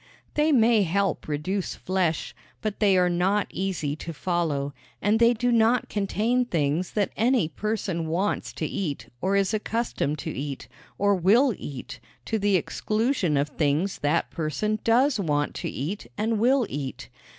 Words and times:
They 0.33 0.51
may 0.51 0.81
help 0.81 1.27
reduce 1.27 1.75
flesh, 1.75 2.33
but 2.63 2.79
they 2.79 2.97
are 2.97 3.07
not 3.07 3.45
easy 3.51 3.95
to 3.97 4.13
follow 4.15 4.73
and 4.99 5.19
they 5.19 5.31
do 5.31 5.51
not 5.51 5.89
contain 5.89 6.43
things 6.43 6.93
that 6.93 7.11
any 7.15 7.47
person 7.49 8.07
wants 8.07 8.51
to 8.53 8.65
eat 8.65 9.09
or 9.21 9.35
is 9.35 9.53
accustomed 9.53 10.17
to 10.17 10.31
eat, 10.31 10.67
or 10.97 11.13
will 11.13 11.53
eat, 11.55 11.99
to 12.25 12.39
the 12.39 12.55
exclusion 12.55 13.37
of 13.37 13.49
things 13.49 13.99
that 13.99 14.31
person 14.31 14.79
does 14.83 15.19
want 15.19 15.53
to 15.57 15.69
eat 15.69 16.07
and 16.17 16.39
will 16.39 16.65
eat. 16.67 17.07